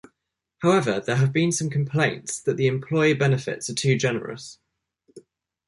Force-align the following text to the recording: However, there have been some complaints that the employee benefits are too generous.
However, 0.63 0.99
there 0.99 1.17
have 1.17 1.31
been 1.31 1.51
some 1.51 1.69
complaints 1.69 2.39
that 2.41 2.57
the 2.57 2.65
employee 2.65 3.13
benefits 3.13 3.69
are 3.69 3.75
too 3.75 3.95
generous. 3.95 4.57